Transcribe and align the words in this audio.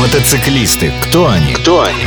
Мотоциклисты. 0.00 0.94
Кто 1.02 1.28
они? 1.28 1.52
Кто 1.52 1.82
они? 1.82 2.06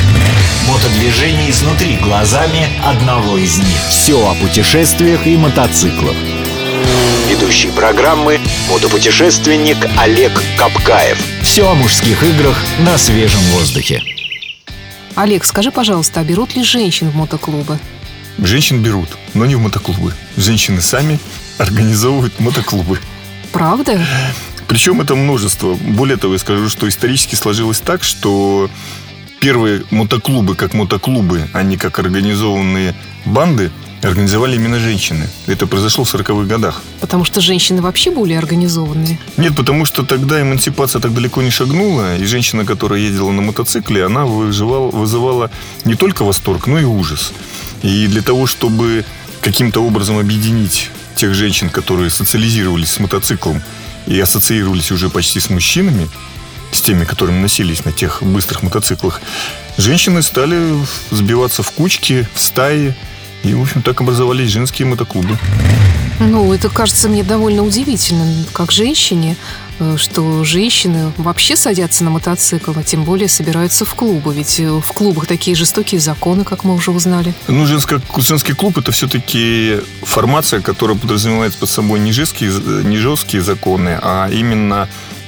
Мотодвижение 0.67 1.51
изнутри 1.51 1.97
глазами 1.97 2.67
одного 2.83 3.38
из 3.38 3.59
них. 3.59 3.77
Все 3.88 4.16
о 4.27 4.33
путешествиях 4.33 5.28
и 5.28 5.38
мотоциклах. 5.38 6.16
Ведущий 7.29 7.70
программы– 7.70 8.40
мотопутешественник 8.71 9.78
Олег 10.00 10.32
Капкаев. 10.58 11.20
Все 11.44 11.70
о 11.70 11.76
мужских 11.76 12.24
играх 12.24 12.58
на 12.79 12.98
свежем 12.98 13.41
воздухе. 13.52 14.02
Олег, 15.14 15.46
скажи, 15.46 15.70
пожалуйста, 15.70 16.21
а 16.21 16.23
берут 16.23 16.55
ли 16.55 16.64
женщин 16.64 17.12
в 17.12 17.16
мотоклубы? 17.16 17.78
Женщин 18.39 18.82
берут, 18.82 19.10
но 19.36 19.46
не 19.46 19.54
в 19.54 19.60
мотоклубы. 19.60 20.16
Женщины 20.36 20.82
сами 20.82 21.20
организовывают 21.60 22.39
мотоклубы. 22.39 23.00
Правда? 23.52 24.04
Причем 24.74 25.02
это 25.02 25.14
множество. 25.14 25.76
Более 25.76 26.18
того, 26.18 26.34
я 26.34 26.40
скажу, 26.40 26.68
что 26.68 26.90
исторически 26.90 27.36
сложилось 27.36 27.80
так, 27.80 28.04
что 28.04 28.72
первые 29.40 29.84
мотоклубы 29.91 30.55
как 30.55 30.73
мотоклубы, 30.73 31.48
а 31.54 31.62
не 31.62 31.77
как 31.77 32.00
организованные 32.00 32.95
банды, 33.23 33.70
организовали 34.02 34.55
именно 34.55 34.80
женщины. 34.80 35.30
Это 35.45 35.67
произошло 35.67 36.05
в 36.05 36.16
40-х 36.16 36.48
годах. 36.48 36.81
Потому 37.02 37.23
что 37.23 37.40
женщины 37.40 37.84
вообще 37.84 38.09
более 38.09 38.40
организованные? 38.40 39.20
Нет, 39.38 39.55
потому 39.55 39.86
что 39.86 40.04
тогда 40.04 40.41
эмансипация 40.41 41.00
так 41.00 41.14
далеко 41.14 41.44
не 41.44 41.52
шагнула, 41.52 42.17
и 42.17 42.26
женщина, 42.26 42.66
которая 42.66 43.00
ездила 43.00 43.30
на 43.30 43.44
мотоцикле, 43.44 44.03
она 44.03 44.26
вызывала, 44.26 44.90
вызывала 44.90 45.52
не 45.86 45.94
только 45.94 46.23
восторг, 46.23 46.66
но 46.66 46.80
и 46.80 46.84
ужас. 46.84 47.31
И 47.84 48.08
для 48.08 48.23
того, 48.23 48.48
чтобы 48.48 49.05
каким-то 49.42 49.81
образом 49.84 50.17
объединить 50.17 50.90
тех 51.16 51.36
женщин, 51.36 51.70
которые 51.70 52.09
социализировались 52.09 52.90
с 52.90 53.00
мотоциклом 53.00 53.62
и 54.07 54.20
ассоциировались 54.20 54.91
уже 54.91 55.09
почти 55.09 55.39
с 55.39 55.49
мужчинами, 55.49 56.09
с 56.71 56.81
теми, 56.81 57.05
которыми 57.05 57.39
носились 57.39 57.85
на 57.85 57.91
тех 57.91 58.23
быстрых 58.23 58.63
мотоциклах, 58.63 59.21
женщины 59.77 60.21
стали 60.21 60.73
сбиваться 61.11 61.64
в 61.64 61.72
кучки, 61.72 62.28
в 62.33 62.39
стаи, 62.39 62.95
и, 63.44 63.53
в 63.53 63.61
общем, 63.61 63.81
так 63.81 64.02
образовались 64.02 64.49
женские 64.49 64.88
мотоклубы. 64.88 65.38
Ну, 66.19 66.53
это 66.53 66.69
кажется 66.69 67.09
мне 67.09 67.23
довольно 67.23 67.63
удивительным, 67.63 68.45
как 68.53 68.72
женщине, 68.72 69.35
э, 69.80 69.95
что 69.97 70.44
женщины 70.44 71.11
вообще 71.17 71.55
садятся 71.55 72.03
на 72.03 72.11
мотоцикл, 72.11 72.72
а 72.75 72.83
тем 72.83 73.03
более 73.03 73.27
собираются 73.27 73.83
в 73.83 73.94
клубы. 73.95 74.33
Ведь 74.33 74.59
э, 74.59 74.69
в 74.69 74.88
клубах 74.94 75.27
такие 75.27 75.55
жестокие 75.55 76.00
законы, 76.00 76.44
как 76.44 76.63
мы 76.63 76.75
уже 76.75 76.91
узнали. 76.91 77.33
Ну, 77.47 77.66
женский, 77.66 77.97
женский 78.17 78.53
клуб 78.53 78.77
это 78.77 78.91
все-таки 78.91 79.80
формация, 80.03 80.61
которая 80.61 80.97
подразумевает 80.97 81.55
под 81.55 81.69
собой 81.69 82.00
не 82.00 82.11
жесткие, 82.11 82.52
не 82.83 82.97
жесткие 82.97 83.44
законы, 83.44 84.00
а 84.02 84.30
именно 84.30 84.88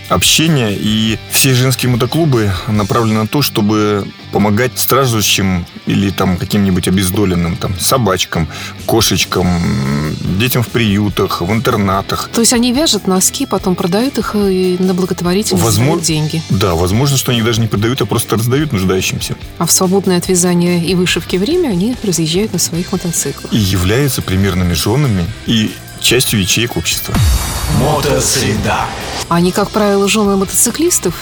общение. 0.09 0.75
И 0.79 1.17
все 1.31 1.53
женские 1.53 1.91
мотоклубы 1.91 2.51
направлены 2.67 3.21
на 3.21 3.27
то, 3.27 3.41
чтобы 3.41 4.07
помогать 4.31 4.73
страждущим 4.75 5.65
или 5.85 6.09
там 6.09 6.37
каким-нибудь 6.37 6.87
обездоленным, 6.87 7.55
там, 7.55 7.79
собачкам, 7.79 8.47
кошечкам, 8.85 9.47
детям 10.39 10.63
в 10.63 10.67
приютах, 10.67 11.41
в 11.41 11.51
интернатах. 11.51 12.29
То 12.33 12.41
есть 12.41 12.53
они 12.53 12.73
вяжут 12.73 13.07
носки, 13.07 13.45
потом 13.45 13.75
продают 13.75 14.17
их 14.17 14.35
и 14.35 14.77
на 14.79 14.93
благотворительность 14.93 15.63
Возможно, 15.63 16.05
деньги. 16.05 16.41
Да, 16.49 16.75
возможно, 16.75 17.17
что 17.17 17.31
они 17.31 17.41
даже 17.41 17.61
не 17.61 17.67
продают, 17.67 18.01
а 18.01 18.05
просто 18.05 18.35
раздают 18.35 18.73
нуждающимся. 18.73 19.35
А 19.57 19.65
в 19.65 19.71
свободное 19.71 20.17
от 20.17 20.27
вязания 20.27 20.83
и 20.83 20.95
вышивки 20.95 21.37
время 21.37 21.69
они 21.69 21.95
разъезжают 22.03 22.53
на 22.53 22.59
своих 22.59 22.91
мотоциклах. 22.91 23.53
И 23.53 23.57
являются 23.57 24.21
примерными 24.21 24.73
женами 24.73 25.25
и 25.47 25.71
частью 26.05 26.39
ячеек 26.39 26.77
общества. 26.77 27.15
Мотосреда. 27.79 28.85
Они, 29.27 29.51
как 29.51 29.71
правило, 29.71 30.07
жены 30.07 30.35
мотоциклистов? 30.35 31.15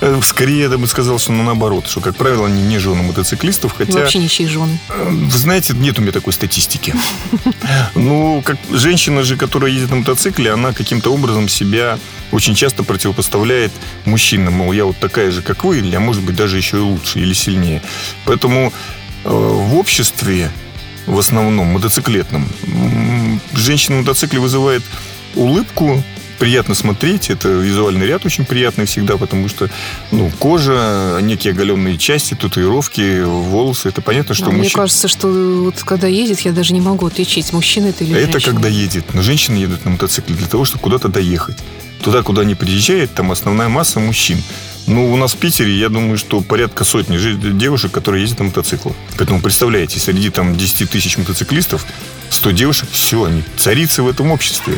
Э, 0.00 0.20
скорее, 0.24 0.62
я 0.62 0.78
бы 0.78 0.86
сказал, 0.88 1.18
что 1.18 1.30
ну, 1.32 1.44
наоборот, 1.44 1.86
что, 1.86 2.00
как 2.00 2.16
правило, 2.16 2.46
они 2.46 2.62
не 2.62 2.78
жены 2.78 3.02
мотоциклистов, 3.02 3.74
хотя... 3.76 4.00
Вообще 4.00 4.18
ничьи 4.18 4.46
жены. 4.46 4.78
Э, 4.88 5.08
вы 5.08 5.38
знаете, 5.38 5.74
нет 5.74 5.98
у 5.98 6.02
меня 6.02 6.12
такой 6.12 6.32
статистики. 6.32 6.94
Ну, 7.94 8.42
как 8.44 8.56
женщина 8.70 9.22
же, 9.22 9.36
которая 9.36 9.70
ездит 9.70 9.90
на 9.90 9.96
мотоцикле, 9.96 10.52
она 10.52 10.72
каким-то 10.72 11.12
образом 11.12 11.48
себя 11.48 11.98
очень 12.32 12.54
часто 12.54 12.82
противопоставляет 12.82 13.70
мужчинам. 14.04 14.54
Мол, 14.54 14.72
я 14.72 14.84
вот 14.84 14.96
такая 14.98 15.30
же, 15.30 15.42
как 15.42 15.64
вы, 15.64 15.78
или, 15.78 15.94
а 15.94 16.00
может 16.00 16.22
быть, 16.22 16.34
даже 16.34 16.56
еще 16.56 16.78
и 16.78 16.80
лучше, 16.80 17.20
или 17.20 17.34
сильнее. 17.34 17.82
Поэтому 18.24 18.72
э, 19.24 19.28
в 19.28 19.76
обществе, 19.76 20.50
в 21.06 21.18
основном 21.18 21.66
мотоциклетном, 21.66 22.48
женщина 23.54 23.96
на 23.96 24.02
мотоцикле 24.02 24.38
вызывает 24.38 24.82
улыбку, 25.34 26.02
приятно 26.42 26.74
смотреть. 26.74 27.30
Это 27.30 27.48
визуальный 27.48 28.04
ряд 28.04 28.26
очень 28.26 28.44
приятный 28.44 28.84
всегда, 28.84 29.16
потому 29.16 29.48
что 29.48 29.70
ну, 30.10 30.28
кожа, 30.40 31.18
некие 31.22 31.52
оголенные 31.52 31.96
части, 31.98 32.34
татуировки, 32.34 33.22
волосы. 33.22 33.90
Это 33.90 34.02
понятно, 34.02 34.34
что 34.34 34.46
а 34.46 34.48
мужчина... 34.48 34.62
Мне 34.62 34.70
кажется, 34.70 35.06
что 35.06 35.28
вот 35.28 35.80
когда 35.84 36.08
едет, 36.08 36.40
я 36.40 36.50
даже 36.50 36.74
не 36.74 36.80
могу 36.80 37.06
отличить, 37.06 37.52
мужчина 37.52 37.86
это 37.86 38.02
или 38.02 38.18
Это 38.18 38.32
женщина. 38.32 38.54
когда 38.54 38.68
едет. 38.68 39.14
Но 39.14 39.22
женщины 39.22 39.56
едут 39.56 39.84
на 39.84 39.92
мотоцикле 39.92 40.34
для 40.34 40.48
того, 40.48 40.64
чтобы 40.64 40.82
куда-то 40.82 41.06
доехать. 41.08 41.58
Туда, 42.02 42.24
куда 42.24 42.42
они 42.42 42.56
приезжают, 42.56 43.14
там 43.14 43.30
основная 43.30 43.68
масса 43.68 44.00
мужчин. 44.00 44.42
Ну, 44.86 45.12
у 45.12 45.16
нас 45.16 45.34
в 45.34 45.36
Питере, 45.36 45.76
я 45.76 45.88
думаю, 45.88 46.18
что 46.18 46.40
порядка 46.40 46.84
сотни 46.84 47.16
девушек, 47.52 47.92
которые 47.92 48.22
ездят 48.22 48.40
на 48.40 48.44
мотоциклах. 48.46 48.94
Поэтому 49.16 49.40
представляете, 49.40 50.00
среди 50.00 50.30
там 50.30 50.56
10 50.56 50.90
тысяч 50.90 51.16
мотоциклистов 51.16 51.86
100 52.30 52.50
девушек, 52.50 52.88
все, 52.90 53.24
они 53.24 53.42
царицы 53.56 54.02
в 54.02 54.08
этом 54.08 54.30
обществе. 54.30 54.74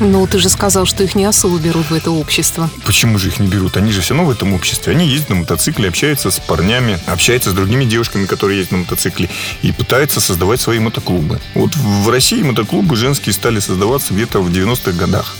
Ну, 0.00 0.24
ты 0.28 0.38
же 0.38 0.48
сказал, 0.48 0.86
что 0.86 1.02
их 1.02 1.16
не 1.16 1.24
особо 1.24 1.58
берут 1.58 1.90
в 1.90 1.94
это 1.94 2.12
общество. 2.12 2.70
Почему 2.84 3.18
же 3.18 3.28
их 3.28 3.40
не 3.40 3.48
берут? 3.48 3.76
Они 3.76 3.90
же 3.90 4.00
все 4.00 4.14
равно 4.14 4.28
в 4.28 4.30
этом 4.30 4.52
обществе. 4.54 4.92
Они 4.92 5.08
ездят 5.08 5.30
на 5.30 5.36
мотоцикле, 5.36 5.88
общаются 5.88 6.30
с 6.30 6.38
парнями, 6.38 7.00
общаются 7.06 7.50
с 7.50 7.52
другими 7.54 7.84
девушками, 7.84 8.26
которые 8.26 8.58
ездят 8.58 8.72
на 8.72 8.78
мотоцикле, 8.78 9.28
и 9.62 9.72
пытаются 9.72 10.20
создавать 10.20 10.60
свои 10.60 10.78
мотоклубы. 10.78 11.40
Вот 11.54 11.74
в 11.74 12.08
России 12.10 12.42
мотоклубы 12.42 12.94
женские 12.94 13.32
стали 13.32 13.58
создаваться 13.58 14.14
где-то 14.14 14.40
в 14.40 14.50
90-х 14.50 14.92
годах. 14.92 15.34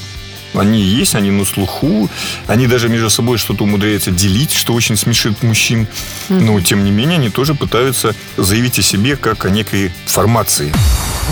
Они 0.54 0.80
есть, 0.80 1.14
они 1.14 1.30
на 1.30 1.44
слуху, 1.44 2.08
они 2.46 2.66
даже 2.66 2.88
между 2.88 3.10
собой 3.10 3.38
что-то 3.38 3.64
умудряются 3.64 4.10
делить, 4.10 4.52
что 4.52 4.74
очень 4.74 4.96
смешит 4.96 5.42
мужчин. 5.42 5.86
Но, 6.28 6.60
тем 6.60 6.84
не 6.84 6.90
менее, 6.90 7.18
они 7.18 7.30
тоже 7.30 7.54
пытаются 7.54 8.14
заявить 8.36 8.78
о 8.78 8.82
себе 8.82 9.16
как 9.16 9.44
о 9.44 9.50
некой 9.50 9.92
формации. 10.06 10.72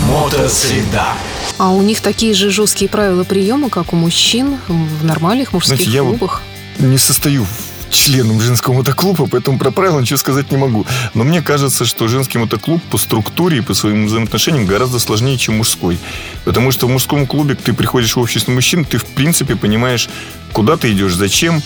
Мотосреда. 0.05 1.07
А 1.57 1.69
у 1.69 1.81
них 1.81 2.01
такие 2.01 2.33
же 2.33 2.51
жесткие 2.51 2.89
правила 2.89 3.23
приема, 3.23 3.69
как 3.69 3.93
у 3.93 3.95
мужчин 3.95 4.57
в 4.67 5.03
нормальных 5.03 5.53
мужских 5.53 5.77
Знаете, 5.77 5.91
я 5.91 6.01
клубах? 6.01 6.41
Вот 6.77 6.87
не 6.87 6.97
состою 6.97 7.47
членом 7.89 8.41
женского 8.41 8.73
мотоклуба, 8.73 9.27
поэтому 9.27 9.57
про 9.57 9.71
правила 9.71 9.99
ничего 9.99 10.17
сказать 10.17 10.51
не 10.51 10.57
могу. 10.57 10.85
Но 11.13 11.23
мне 11.23 11.41
кажется, 11.41 11.85
что 11.85 12.07
женский 12.07 12.37
мотоклуб 12.37 12.81
по 12.83 12.97
структуре 12.97 13.59
и 13.59 13.61
по 13.61 13.73
своим 13.73 14.07
взаимоотношениям 14.07 14.65
гораздо 14.65 14.99
сложнее, 14.99 15.37
чем 15.37 15.57
мужской. 15.57 15.97
Потому 16.45 16.71
что 16.71 16.87
в 16.87 16.89
мужском 16.89 17.25
клубе 17.27 17.55
ты 17.55 17.73
приходишь 17.73 18.15
в 18.15 18.19
общество 18.19 18.51
мужчин, 18.51 18.85
ты 18.85 18.97
в 18.97 19.05
принципе 19.05 19.55
понимаешь, 19.55 20.09
куда 20.51 20.77
ты 20.77 20.91
идешь, 20.91 21.15
зачем, 21.15 21.61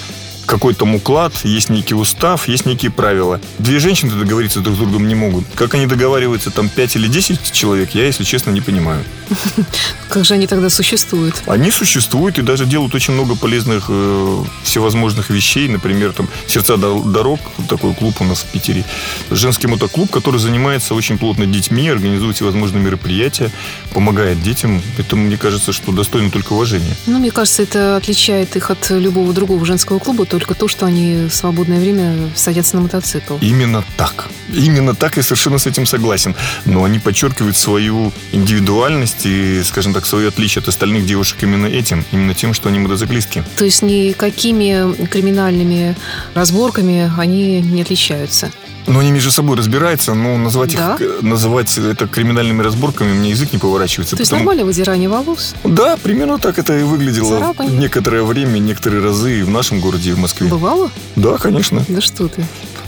какой 0.52 0.74
там 0.74 0.94
уклад, 0.96 1.34
есть 1.46 1.70
некий 1.70 1.96
устав, 1.96 2.50
есть 2.50 2.66
некие 2.66 2.92
правила. 2.92 3.40
Две 3.58 3.80
женщины 3.80 4.12
договориться 4.12 4.60
друг 4.60 4.76
с 4.76 4.80
другом 4.80 5.08
не 5.08 5.16
могут. 5.16 5.46
Как 5.56 5.74
они 5.76 5.88
договариваются, 5.88 6.52
там 6.52 6.68
5 6.68 6.98
или 6.98 7.08
10 7.08 7.54
человек, 7.54 7.92
я, 7.96 8.06
если 8.06 8.26
честно, 8.26 8.52
не 8.52 8.60
понимаю. 8.60 9.02
Как 10.10 10.26
же 10.26 10.34
они 10.34 10.48
тогда 10.48 10.70
существуют? 10.70 11.42
Они 11.48 11.72
существуют 11.72 12.38
и 12.38 12.42
даже 12.42 12.66
делают 12.66 12.94
очень 12.94 13.14
много 13.14 13.38
полезных 13.38 13.86
э, 13.88 14.44
всевозможных 14.64 15.30
вещей. 15.30 15.70
Например, 15.70 16.12
там 16.12 16.28
«Сердца 16.48 16.76
дорог», 16.76 17.40
такой 17.70 17.94
клуб 17.94 18.16
у 18.20 18.26
нас 18.26 18.40
в 18.40 18.46
Питере. 18.48 18.84
Женский 19.30 19.68
мотоклуб, 19.68 20.12
который 20.12 20.42
занимается 20.42 20.96
очень 20.96 21.18
плотно 21.18 21.46
детьми, 21.46 21.88
организует 21.88 22.36
всевозможные 22.36 22.84
мероприятия, 22.84 23.52
помогает 23.94 24.44
детям. 24.44 24.82
Это, 24.98 25.16
мне 25.16 25.38
кажется, 25.38 25.72
что 25.72 25.94
достойно 25.94 26.30
только 26.30 26.52
уважения. 26.52 26.94
Ну, 27.06 27.20
мне 27.20 27.32
кажется, 27.32 27.64
это 27.64 27.96
отличает 27.96 28.58
их 28.58 28.70
от 28.70 28.90
любого 28.90 29.32
другого 29.32 29.66
женского 29.66 30.00
клуба, 30.00 30.26
только 30.42 30.56
то, 30.56 30.68
что 30.68 30.88
они 30.88 31.28
в 31.30 31.36
свободное 31.36 31.80
время 31.80 32.16
садятся 32.36 32.76
на 32.76 32.82
мотоцикл. 32.82 33.38
Именно 33.42 33.84
так. 33.96 34.28
Именно 34.52 34.96
так 34.96 35.18
я 35.18 35.24
совершенно 35.24 35.60
с 35.60 35.68
этим 35.68 35.86
согласен. 35.86 36.36
Но 36.66 36.84
они 36.84 36.98
подчеркивают 36.98 37.56
свою 37.56 38.12
индивидуальность 38.32 39.26
и, 39.26 39.62
скажем 39.64 39.94
так, 39.94 40.08
свое 40.08 40.30
отличие 40.30 40.62
от 40.64 40.68
остальных 40.68 41.06
девушек 41.06 41.44
именно 41.44 41.68
этим, 41.68 42.04
именно 42.12 42.34
тем, 42.34 42.56
что 42.56 42.70
они 42.70 42.80
мотоциклистки. 42.80 43.44
То 43.56 43.66
есть 43.66 43.84
никакими 43.84 45.06
криминальными 45.06 45.96
разборками 46.34 47.12
они 47.18 47.62
не 47.62 47.84
отличаются? 47.84 48.52
Но 48.88 49.00
они 49.00 49.12
между 49.12 49.32
собой 49.32 49.58
разбираются, 49.58 50.14
но 50.14 50.38
назвать, 50.38 50.76
да? 50.76 50.96
их, 51.00 51.22
называть 51.22 51.78
это 51.78 52.08
криминальными 52.08 52.62
разборками 52.62 53.14
мне 53.14 53.30
язык 53.30 53.54
не 53.54 53.60
поворачивается. 53.60 54.16
То 54.16 54.22
есть 54.22 54.32
потому... 54.32 54.46
нормальное 54.46 54.66
выдирание 54.66 55.08
волос? 55.08 55.56
Да, 55.64 55.98
примерно 55.98 56.40
так 56.40 56.58
это 56.58 56.78
и 56.78 56.84
выглядело 56.84 57.40
Царапание? 57.40 57.78
некоторое 57.78 58.24
время, 58.24 58.60
некоторые 58.60 59.04
разы 59.04 59.40
и 59.40 59.44
в 59.44 59.50
нашем 59.50 59.80
городе, 59.80 60.12
и 60.12 60.14
в 60.14 60.20
Москве. 60.22 60.48
Бывало? 60.48 60.92
Да, 61.16 61.38
конечно. 61.38 61.84
Да 61.88 62.02
что 62.02 62.28
ты. 62.28 62.46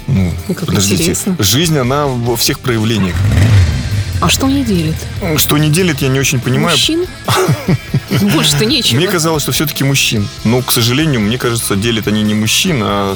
Ну, 0.07 0.31
как 0.47 0.65
подождите, 0.65 0.95
интересно. 0.95 1.35
жизнь, 1.39 1.77
она 1.77 2.07
во 2.07 2.35
всех 2.35 2.59
проявлениях. 2.59 3.15
А 4.21 4.29
что 4.29 4.47
не 4.47 4.63
делит? 4.63 4.95
Что 5.35 5.57
не 5.57 5.69
делит, 5.69 6.01
я 6.01 6.07
не 6.07 6.19
очень 6.19 6.39
понимаю. 6.39 6.77
Мужчин? 6.77 7.05
Больше-то 8.21 8.63
нечего. 8.63 8.97
Мне 8.97 9.07
казалось, 9.07 9.43
что 9.43 9.51
все-таки 9.51 9.83
мужчин. 9.83 10.29
Но, 10.45 10.61
к 10.61 10.71
сожалению, 10.71 11.19
мне 11.19 11.37
кажется, 11.37 11.75
делят 11.75 12.07
они 12.07 12.23
не 12.23 12.33
мужчин, 12.33 12.81
а, 12.83 13.15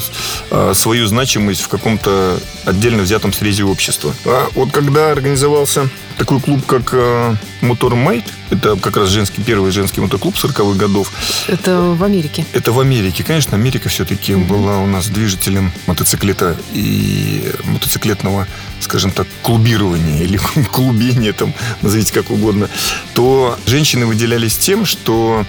а 0.52 0.74
свою 0.74 1.08
значимость 1.08 1.62
в 1.62 1.70
каком-то 1.70 2.40
отдельно 2.66 3.04
взятом 3.04 3.32
срезе 3.32 3.64
общества. 3.64 4.14
А 4.26 4.50
вот 4.54 4.72
когда 4.72 5.12
организовался 5.12 5.90
такой 6.18 6.40
клуб, 6.40 6.66
как 6.66 6.94
э, 6.94 7.36
Мотор 7.62 7.96
Майт. 7.96 8.26
Это 8.50 8.76
как 8.76 8.98
раз 8.98 9.10
женский, 9.10 9.42
первый 9.42 9.72
женский 9.72 10.02
мотоклуб 10.02 10.36
40-х 10.36 10.78
годов. 10.78 11.12
Это 11.48 11.82
в 11.82 12.04
Америке? 12.04 12.46
Это 12.54 12.72
в 12.72 12.80
Америке. 12.80 13.24
Конечно, 13.24 13.56
Америка 13.56 13.90
все-таки 13.90 14.34
mm-hmm. 14.34 14.48
была 14.48 14.80
у 14.80 14.88
нас 14.88 15.08
движителем 15.08 15.72
мотоциклета 15.86 16.58
и 16.74 17.52
мотоциклетного, 17.66 18.48
скажем 18.80 19.12
так, 19.12 19.28
клубирования 19.44 20.24
или 20.24 20.40
клубения, 20.72 21.34
там, 21.34 21.54
назовите 21.82 22.14
как 22.14 22.32
угодно. 22.32 22.70
То 23.14 23.58
женщины 23.66 24.06
выделялись 24.06 24.58
тем, 24.58 24.86
что 24.86 25.46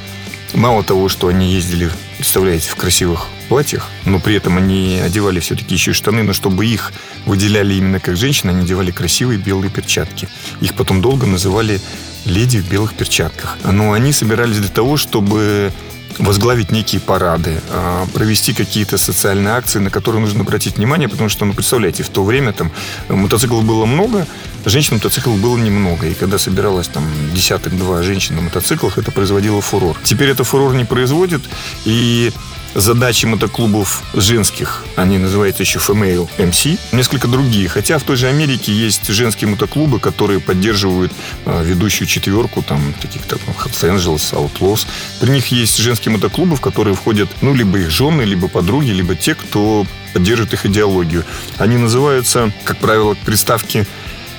мало 0.54 0.82
того, 0.82 1.08
что 1.08 1.28
они 1.28 1.52
ездили, 1.52 1.90
представляете, 2.18 2.68
в 2.68 2.76
красивых 2.76 3.28
платьях, 3.48 3.88
но 4.04 4.20
при 4.20 4.36
этом 4.36 4.56
они 4.56 5.00
одевали 5.04 5.40
все-таки 5.40 5.74
еще 5.74 5.90
и 5.90 5.94
штаны, 5.94 6.22
но 6.22 6.32
чтобы 6.32 6.66
их 6.66 6.92
выделяли 7.26 7.74
именно 7.74 8.00
как 8.00 8.16
женщины, 8.16 8.50
они 8.50 8.62
одевали 8.62 8.90
красивые 8.90 9.38
белые 9.38 9.70
перчатки. 9.70 10.28
Их 10.60 10.74
потом 10.74 11.00
долго 11.00 11.26
называли 11.26 11.80
леди 12.24 12.58
в 12.58 12.68
белых 12.68 12.94
перчатках. 12.94 13.58
Но 13.64 13.92
они 13.92 14.12
собирались 14.12 14.58
для 14.58 14.68
того, 14.68 14.96
чтобы 14.96 15.72
возглавить 16.18 16.72
некие 16.72 17.00
парады, 17.00 17.60
а, 17.70 18.06
провести 18.12 18.52
какие-то 18.52 18.98
социальные 18.98 19.54
акции, 19.54 19.78
на 19.78 19.90
которые 19.90 20.20
нужно 20.20 20.40
обратить 20.40 20.76
внимание, 20.76 21.08
потому 21.08 21.28
что, 21.28 21.44
ну, 21.44 21.52
представляете, 21.52 22.02
в 22.02 22.08
то 22.08 22.24
время 22.24 22.52
там 22.52 22.72
мотоциклов 23.08 23.64
было 23.64 23.84
много, 23.84 24.26
женщин 24.64 24.94
мотоциклов 24.94 25.38
было 25.38 25.56
немного. 25.56 26.06
И 26.08 26.14
когда 26.14 26.38
собиралось 26.38 26.88
там 26.88 27.04
десяток-два 27.34 28.02
женщин 28.02 28.36
на 28.36 28.42
мотоциклах, 28.42 28.98
это 28.98 29.12
производило 29.12 29.60
фурор. 29.60 29.96
Теперь 30.02 30.30
это 30.30 30.44
фурор 30.44 30.74
не 30.74 30.84
производит, 30.84 31.42
и 31.84 32.32
задачи 32.80 33.26
мотоклубов 33.26 34.02
женских, 34.14 34.84
они 34.96 35.18
называются 35.18 35.62
еще 35.62 35.78
Female 35.78 36.28
MC, 36.38 36.78
несколько 36.92 37.28
другие. 37.28 37.68
Хотя 37.68 37.98
в 37.98 38.04
той 38.04 38.16
же 38.16 38.28
Америке 38.28 38.72
есть 38.72 39.06
женские 39.08 39.50
мотоклубы, 39.50 39.98
которые 39.98 40.40
поддерживают 40.40 41.12
э, 41.44 41.64
ведущую 41.64 42.06
четверку, 42.06 42.62
там, 42.62 42.94
таких 43.00 43.26
как 43.26 43.40
Hells 43.40 43.96
Angels, 43.96 44.32
Outlaws. 44.32 44.86
При 45.20 45.30
них 45.30 45.48
есть 45.48 45.78
женские 45.78 46.12
мотоклубы, 46.12 46.56
в 46.56 46.60
которые 46.60 46.94
входят, 46.94 47.28
ну, 47.40 47.54
либо 47.54 47.78
их 47.78 47.90
жены, 47.90 48.22
либо 48.22 48.48
подруги, 48.48 48.90
либо 48.90 49.14
те, 49.14 49.34
кто 49.34 49.86
поддерживает 50.12 50.54
их 50.54 50.66
идеологию. 50.66 51.24
Они 51.58 51.76
называются, 51.76 52.52
как 52.64 52.78
правило, 52.78 53.14
приставки 53.24 53.86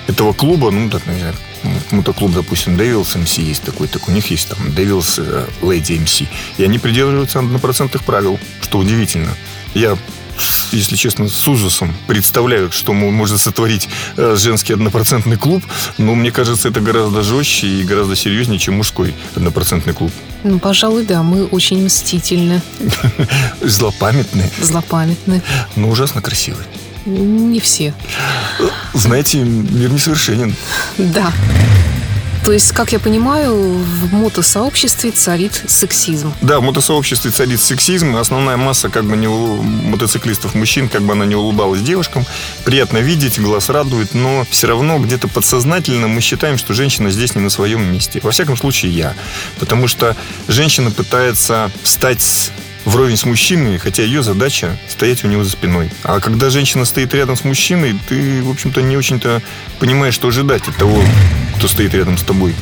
этого 0.08 0.34
клуба, 0.34 0.72
ну, 0.72 0.90
так, 0.90 1.06
наверное, 1.06 1.36
мотоклуб, 1.92 2.34
допустим, 2.34 2.76
Devils 2.76 3.16
MC 3.16 3.42
есть 3.42 3.64
такой, 3.64 3.88
так 3.88 4.08
у 4.08 4.12
них 4.12 4.32
есть 4.32 4.50
там 4.50 4.58
Devils 4.68 5.16
э, 5.18 5.48
Lady 5.62 6.04
MC. 6.04 6.28
И 6.58 6.64
они 6.64 6.80
придерживаются 6.80 7.40
однопроцентных 7.40 8.04
правил, 8.04 8.40
что 8.62 8.80
удивительно. 8.80 9.36
Я 9.74 9.98
если 10.72 10.96
честно, 10.96 11.28
с 11.28 11.48
ужасом 11.48 11.94
представляю, 12.08 12.72
что 12.72 12.94
может 12.94 13.42
сотворить 13.42 13.90
э, 14.18 14.36
женский 14.38 14.74
однопроцентный 14.74 15.38
клуб, 15.38 15.64
но 15.98 16.16
мне 16.16 16.32
кажется, 16.32 16.70
это 16.70 16.80
гораздо 16.80 17.24
жестче 17.24 17.68
и 17.68 17.84
гораздо 17.84 18.16
серьезнее, 18.16 18.60
чем 18.60 18.76
мужской 18.76 19.14
однопроцентный 19.36 19.94
клуб. 19.94 20.12
Ну, 20.44 20.60
пожалуй, 20.60 21.06
да, 21.06 21.24
мы 21.24 21.46
очень 21.46 21.84
мстительны. 21.84 22.62
Злопамятны. 23.62 24.50
Злопамятны. 24.62 25.42
Но 25.76 25.90
ужасно 25.90 26.22
красивые. 26.22 26.66
Не 27.10 27.60
все. 27.60 27.94
Знаете, 28.94 29.40
мир 29.40 29.92
несовершенен. 29.92 30.56
Да. 30.98 31.32
То 32.46 32.54
есть, 32.54 32.72
как 32.72 32.94
я 32.94 33.00
понимаю, 33.00 33.54
в 33.54 34.14
мотосообществе 34.14 35.12
царит 35.12 35.62
сексизм. 35.68 36.34
Да, 36.42 36.60
в 36.60 36.64
мотосообществе 36.64 37.32
царит 37.32 37.60
сексизм. 37.60 38.16
Основная 38.16 38.58
масса 38.58 38.90
как 38.90 39.04
бы 39.06 39.18
не 39.18 39.28
мотоциклистов 39.28 40.56
мужчин, 40.56 40.90
как 40.90 41.02
бы 41.02 41.14
она 41.14 41.26
не 41.26 41.36
улыбалась 41.36 41.82
девушкам. 41.82 42.26
Приятно 42.64 43.00
видеть, 43.00 43.40
глаз 43.40 43.70
радует, 43.70 44.14
но 44.14 44.46
все 44.50 44.68
равно 44.68 45.00
где-то 45.00 45.28
подсознательно 45.28 46.08
мы 46.08 46.22
считаем, 46.22 46.58
что 46.58 46.74
женщина 46.74 47.12
здесь 47.12 47.36
не 47.36 47.42
на 47.42 47.50
своем 47.50 47.84
месте. 47.92 48.20
Во 48.24 48.32
всяком 48.32 48.56
случае, 48.58 48.94
я. 48.94 49.14
Потому 49.60 49.88
что 49.88 50.16
женщина 50.48 50.92
пытается 50.92 51.72
стать 51.84 52.52
вровень 52.86 53.18
с 53.18 53.26
мужчиной, 53.26 53.78
хотя 53.78 54.04
ее 54.04 54.24
задача 54.24 54.78
стоять 54.88 55.24
у 55.24 55.28
него 55.28 55.44
за 55.44 55.52
спиной. 55.52 55.92
А 56.04 56.20
когда 56.20 56.50
женщина 56.50 56.86
стоит 56.86 57.14
рядом 57.14 57.36
с 57.36 57.44
мужчиной, 57.44 58.00
ты, 58.08 58.42
в 58.44 58.50
общем-то, 58.50 58.82
не 58.82 58.98
очень-то 58.98 59.42
понимаешь, 59.80 60.14
что 60.14 60.28
ожидать 60.28 60.68
от 60.68 60.76
того, 60.76 61.02
кто 61.58 61.68
стоит 61.68 61.94
рядом 61.94 62.18
с 62.18 62.24
тобой. 62.24 62.56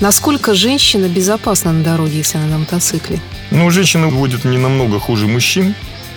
Насколько 0.00 0.54
женщина 0.54 1.08
безопасна 1.08 1.72
на 1.72 1.84
дороге, 1.84 2.18
если 2.18 2.38
она 2.38 2.46
на 2.46 2.58
мотоцикле? 2.58 3.20
Ну, 3.50 3.70
женщины 3.70 4.08
водят 4.08 4.44
не 4.44 4.58
намного 4.58 4.98
хуже 4.98 5.26
мужчин. 5.26 5.74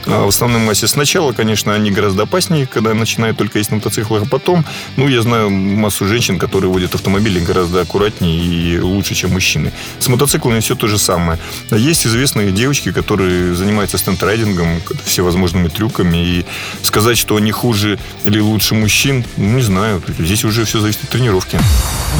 А 0.09 0.23
в 0.25 0.29
основной 0.29 0.61
массе 0.61 0.87
сначала, 0.87 1.33
конечно, 1.33 1.73
они 1.73 1.91
гораздо 1.91 2.23
опаснее, 2.23 2.65
когда 2.65 2.93
начинают 2.93 3.37
только 3.37 3.57
ездить 3.57 3.71
на 3.71 3.77
мотоциклах, 3.77 4.23
а 4.23 4.25
потом, 4.25 4.65
ну, 4.95 5.07
я 5.07 5.21
знаю 5.21 5.49
массу 5.49 6.07
женщин, 6.07 6.39
которые 6.39 6.71
водят 6.71 6.95
автомобили 6.95 7.39
гораздо 7.39 7.81
аккуратнее 7.81 8.39
и 8.39 8.79
лучше, 8.79 9.15
чем 9.15 9.31
мужчины. 9.31 9.71
С 9.99 10.07
мотоциклами 10.07 10.59
все 10.61 10.75
то 10.75 10.87
же 10.87 10.97
самое. 10.97 11.39
Есть 11.71 12.07
известные 12.07 12.51
девочки, 12.51 12.91
которые 12.91 13.53
занимаются 13.55 13.97
стендрайдингом, 13.97 14.81
всевозможными 15.05 15.67
трюками, 15.67 16.17
и 16.17 16.45
сказать, 16.83 17.17
что 17.17 17.35
они 17.35 17.51
хуже 17.51 17.99
или 18.23 18.39
лучше 18.39 18.75
мужчин, 18.75 19.25
ну, 19.35 19.57
не 19.57 19.61
знаю. 19.61 20.01
Здесь 20.19 20.45
уже 20.45 20.63
все 20.65 20.79
зависит 20.79 21.03
от 21.03 21.09
тренировки. 21.09 21.59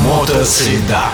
Мотосреда. 0.03 1.05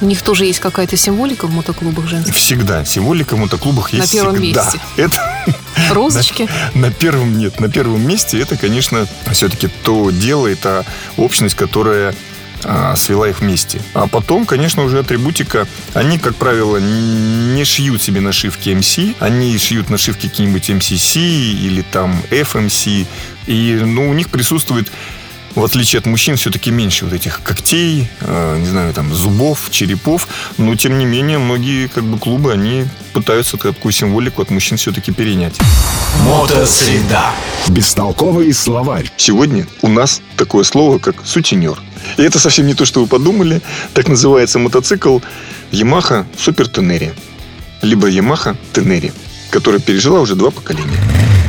У 0.00 0.06
них 0.06 0.22
тоже 0.22 0.46
есть 0.46 0.60
какая-то 0.60 0.96
символика 0.96 1.46
в 1.46 1.52
мотоклубах 1.52 2.06
женских? 2.08 2.34
Всегда. 2.34 2.84
Символика 2.84 3.34
в 3.34 3.38
мотоклубах 3.38 3.92
есть 3.92 4.12
На 4.14 4.20
первом 4.20 4.36
всегда. 4.40 4.64
месте. 4.64 4.80
Это 4.96 5.44
Розочки? 5.90 6.48
На, 6.74 6.88
на 6.88 6.90
первом 6.90 7.38
нет. 7.38 7.60
На 7.60 7.68
первом 7.68 8.06
месте 8.06 8.40
это, 8.40 8.56
конечно, 8.56 9.06
все-таки 9.30 9.68
то 9.82 10.10
дело, 10.10 10.46
это 10.46 10.84
общность, 11.16 11.54
которая 11.54 12.14
а, 12.64 12.94
свела 12.96 13.28
их 13.28 13.40
вместе. 13.40 13.80
А 13.94 14.06
потом, 14.06 14.44
конечно, 14.44 14.84
уже 14.84 14.98
атрибутика. 14.98 15.66
Они, 15.94 16.18
как 16.18 16.36
правило, 16.36 16.76
не 16.76 17.64
шьют 17.64 18.02
себе 18.02 18.20
нашивки 18.20 18.68
MC, 18.70 19.16
они 19.18 19.56
шьют 19.58 19.90
нашивки 19.90 20.28
какие-нибудь 20.28 20.68
MCC 20.68 21.18
или 21.18 21.82
там 21.82 22.22
FMC. 22.30 23.06
И 23.46 23.80
ну, 23.82 24.10
у 24.10 24.12
них 24.12 24.28
присутствует 24.28 24.90
в 25.54 25.64
отличие 25.64 25.98
от 25.98 26.06
мужчин, 26.06 26.36
все-таки 26.36 26.70
меньше 26.70 27.04
вот 27.04 27.14
этих 27.14 27.42
когтей, 27.42 28.08
э, 28.20 28.58
не 28.58 28.66
знаю, 28.66 28.92
там, 28.94 29.12
зубов, 29.14 29.68
черепов. 29.70 30.28
Но, 30.58 30.74
тем 30.76 30.98
не 30.98 31.04
менее, 31.04 31.38
многие 31.38 31.88
как 31.88 32.04
бы 32.04 32.18
клубы, 32.18 32.52
они 32.52 32.86
пытаются 33.12 33.56
такую 33.56 33.92
символику 33.92 34.42
от 34.42 34.50
мужчин 34.50 34.76
все-таки 34.76 35.12
перенять. 35.12 35.58
Мотосреда. 36.24 37.32
Бестолковый 37.68 38.52
словарь. 38.52 39.10
Сегодня 39.16 39.66
у 39.82 39.88
нас 39.88 40.22
такое 40.36 40.64
слово, 40.64 40.98
как 40.98 41.26
сутенер. 41.26 41.80
И 42.16 42.22
это 42.22 42.38
совсем 42.38 42.66
не 42.66 42.74
то, 42.74 42.84
что 42.84 43.00
вы 43.00 43.06
подумали. 43.06 43.60
Так 43.94 44.08
называется 44.08 44.58
мотоцикл 44.58 45.18
Yamaha 45.72 46.26
Super 46.36 46.70
Tenere. 46.70 47.14
Либо 47.82 48.10
Yamaha 48.10 48.56
Tenere, 48.72 49.12
которая 49.50 49.80
пережила 49.80 50.20
уже 50.20 50.34
два 50.34 50.50
поколения. 50.50 50.98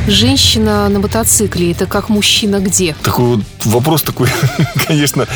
Женщина 0.08 0.88
на 0.88 0.98
мотоцикле– 0.98 1.70
это 1.72 1.86
как 1.86 2.08
мужчина 2.08 2.58
где? 2.58 2.94
Такой 3.02 3.24
вот 3.36 3.40
вопрос 3.64 4.02
такой, 4.02 4.28
конечно, 4.86 5.28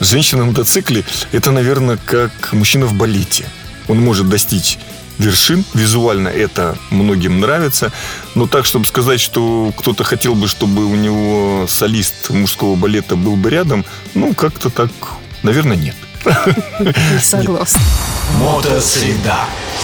женщина 0.00 0.42
на 0.42 0.50
мотоцикле– 0.50 1.04
это, 1.32 1.50
наверное, 1.50 1.98
как 2.04 2.52
мужчина 2.52 2.86
в 2.86 2.94
балете. 2.94 3.46
Он 3.88 4.00
может 4.00 4.28
достичь 4.28 4.78
вершин. 5.18 5.64
Визуально 5.74 6.28
это 6.28 6.76
многим 6.90 7.40
нравится. 7.40 7.92
Но 8.34 8.46
так, 8.46 8.64
чтобы 8.64 8.86
сказать, 8.86 9.20
что 9.20 9.72
кто-то 9.76 10.04
хотел 10.04 10.34
бы, 10.34 10.48
чтобы 10.48 10.84
у 10.84 10.94
него 10.94 11.66
солист 11.68 12.30
мужского 12.30 12.76
балета 12.76 13.16
был 13.16 13.36
бы 13.36 13.50
рядом, 13.50 13.84
ну, 14.14 14.34
как-то 14.34 14.70
так, 14.70 14.90
наверное, 15.42 15.76
нет. 15.76 15.96
Согласна. 17.22 17.80
Мотосреда. 18.38 19.40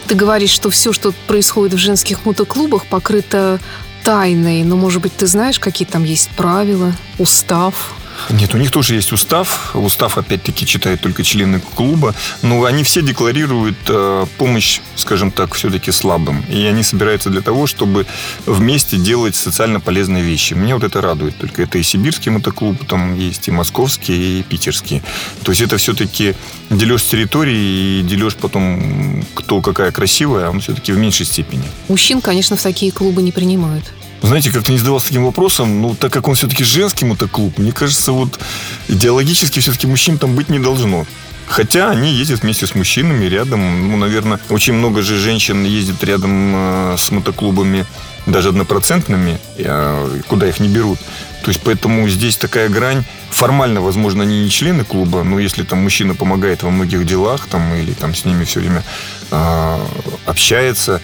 Ты 0.06 0.14
говоришь, 0.14 0.50
что 0.50 0.70
все, 0.70 0.92
что 0.92 1.12
происходит 1.26 1.74
в 1.74 1.78
женских 1.78 2.24
мотоклубах, 2.24 2.86
покрыто 2.86 3.60
тайной. 4.04 4.64
Но, 4.64 4.76
может 4.76 5.02
быть, 5.02 5.16
ты 5.16 5.26
знаешь, 5.26 5.58
какие 5.58 5.86
там 5.86 6.04
есть 6.04 6.30
правила, 6.30 6.92
устав? 7.18 7.94
Нет, 8.30 8.54
у 8.54 8.58
них 8.58 8.70
тоже 8.70 8.94
есть 8.94 9.12
устав. 9.12 9.74
Устав, 9.74 10.18
опять-таки, 10.18 10.66
читают 10.66 11.00
только 11.00 11.22
члены 11.22 11.60
клуба. 11.60 12.14
Но 12.42 12.64
они 12.64 12.82
все 12.82 13.02
декларируют 13.02 13.78
э, 13.88 14.26
помощь, 14.36 14.80
скажем 14.96 15.30
так, 15.30 15.54
все-таки 15.54 15.90
слабым. 15.92 16.44
И 16.48 16.62
они 16.64 16.82
собираются 16.82 17.30
для 17.30 17.40
того, 17.40 17.66
чтобы 17.66 18.06
вместе 18.46 18.96
делать 18.96 19.34
социально 19.34 19.80
полезные 19.80 20.22
вещи. 20.22 20.54
Меня 20.54 20.74
вот 20.74 20.84
это 20.84 21.00
радует. 21.00 21.36
Только 21.38 21.62
это 21.62 21.78
и 21.78 21.82
сибирский 21.82 22.30
мотоклуб, 22.30 22.84
там 22.86 23.14
есть 23.18 23.48
и 23.48 23.50
московский, 23.50 24.40
и 24.40 24.42
питерский. 24.42 25.02
То 25.42 25.52
есть 25.52 25.62
это 25.62 25.78
все-таки 25.78 26.34
дележ 26.70 27.02
территории 27.04 28.00
и 28.00 28.02
дележ 28.02 28.34
потом, 28.34 29.24
кто 29.34 29.60
какая 29.62 29.90
красивая, 29.90 30.50
он 30.50 30.60
все-таки 30.60 30.92
в 30.92 30.98
меньшей 30.98 31.26
степени. 31.26 31.64
Мужчин, 31.88 32.20
конечно, 32.20 32.56
в 32.56 32.62
такие 32.62 32.92
клубы 32.92 33.22
не 33.22 33.32
принимают. 33.32 33.84
Знаете, 34.22 34.50
как-то 34.50 34.72
не 34.72 34.78
задавался 34.78 35.06
таким 35.06 35.24
вопросом, 35.24 35.80
ну, 35.80 35.94
так 35.94 36.12
как 36.12 36.28
он 36.28 36.34
все-таки 36.34 36.64
женский 36.64 37.04
мотоклуб, 37.04 37.56
мне 37.58 37.72
кажется, 37.72 38.12
вот 38.12 38.38
идеологически 38.88 39.60
все-таки 39.60 39.86
мужчин 39.86 40.18
там 40.18 40.34
быть 40.34 40.48
не 40.48 40.58
должно. 40.58 41.06
Хотя 41.48 41.90
они 41.90 42.12
ездят 42.12 42.42
вместе 42.42 42.66
с 42.66 42.74
мужчинами 42.74 43.24
рядом. 43.24 43.90
Ну, 43.90 43.96
наверное, 43.96 44.38
очень 44.50 44.74
много 44.74 45.02
же 45.02 45.16
женщин 45.16 45.64
ездит 45.64 46.04
рядом 46.04 46.52
э, 46.54 46.96
с 46.98 47.10
мотоклубами, 47.10 47.86
даже 48.26 48.50
однопроцентными, 48.50 49.38
э, 49.56 50.20
куда 50.28 50.46
их 50.46 50.60
не 50.60 50.68
берут. 50.68 50.98
То 51.42 51.50
есть, 51.50 51.62
поэтому 51.64 52.06
здесь 52.08 52.36
такая 52.36 52.68
грань. 52.68 53.04
Формально, 53.30 53.80
возможно, 53.80 54.24
они 54.24 54.44
не 54.44 54.50
члены 54.50 54.84
клуба, 54.84 55.22
но 55.22 55.38
если 55.38 55.62
там 55.62 55.82
мужчина 55.82 56.14
помогает 56.14 56.62
во 56.62 56.70
многих 56.70 57.06
делах, 57.06 57.46
там, 57.46 57.74
или 57.74 57.92
там 57.92 58.14
с 58.14 58.26
ними 58.26 58.44
все 58.44 58.60
время 58.60 58.84
э, 59.30 59.78
общается, 60.26 61.00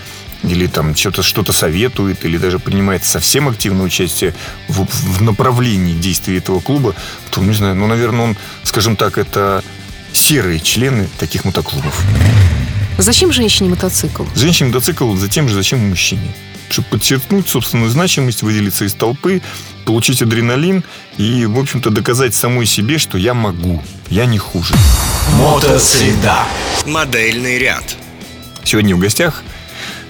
или 0.49 0.67
там 0.67 0.95
что-то 0.95 1.23
что 1.23 1.45
советует, 1.53 2.25
или 2.25 2.39
даже 2.39 2.59
принимает 2.59 3.05
совсем 3.05 3.49
активное 3.49 3.85
участие 3.87 4.35
в, 4.69 4.87
в 4.87 5.23
направлении 5.23 5.95
действий 5.95 6.39
этого 6.39 6.61
клуба, 6.61 6.95
то, 7.31 7.41
не 7.43 7.55
знаю, 7.55 7.75
ну, 7.75 7.87
наверное, 7.87 8.25
он, 8.25 8.37
скажем 8.63 8.97
так, 8.97 9.19
это 9.19 9.63
серые 10.13 10.61
члены 10.61 11.09
таких 11.19 11.45
мотоклубов. 11.45 12.01
Зачем 12.99 13.33
женщине 13.33 13.71
мотоцикл? 13.71 14.25
Женщине 14.37 14.69
мотоцикл 14.69 15.15
за 15.15 15.29
тем 15.29 15.49
же, 15.49 15.55
зачем 15.55 15.81
и 15.81 15.89
мужчине. 15.89 16.35
Чтобы 16.71 16.89
подчеркнуть 16.89 17.49
собственную 17.49 17.91
значимость, 17.91 18.43
выделиться 18.43 18.85
из 18.85 18.95
толпы, 18.95 19.43
получить 19.85 20.23
адреналин 20.23 20.83
и, 21.19 21.45
в 21.47 21.59
общем-то, 21.59 21.91
доказать 21.91 22.35
самой 22.35 22.67
себе, 22.67 22.99
что 22.99 23.19
я 23.19 23.35
могу, 23.35 23.83
я 24.09 24.27
не 24.27 24.39
хуже. 24.39 24.75
Мотосреда. 25.39 26.47
Модельный 26.87 27.59
ряд. 27.59 27.97
Сегодня 28.65 28.97
в 28.97 28.99
гостях 28.99 29.43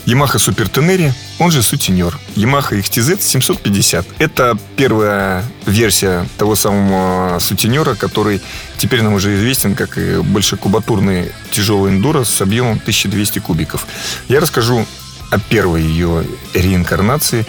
Yamaha 0.07 0.37
Super 0.37 0.71
Tenere, 0.71 1.13
он 1.39 1.51
же 1.51 1.63
сутенер. 1.63 2.19
Yamaha 2.37 2.79
XTZ 2.79 3.23
750. 3.23 4.07
Это 4.19 4.59
первая 4.77 5.45
версия 5.65 6.29
того 6.37 6.57
самого 6.57 7.39
сутенера, 7.39 7.95
который 7.95 8.43
теперь 8.77 9.01
нам 9.01 9.15
уже 9.15 9.35
известен 9.37 9.75
как 9.75 9.97
и 9.97 10.21
большекубатурный 10.21 11.33
тяжелый 11.51 11.93
эндуро 11.93 12.25
с 12.25 12.41
объемом 12.43 12.75
1200 12.75 13.39
кубиков. 13.39 13.87
Я 14.29 14.41
расскажу 14.41 14.87
о 15.31 15.39
первой 15.39 15.83
ее 15.83 16.25
реинкарнации 16.53 17.47